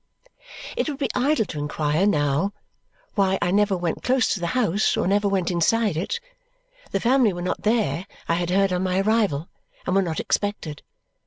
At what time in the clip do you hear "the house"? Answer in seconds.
4.39-4.97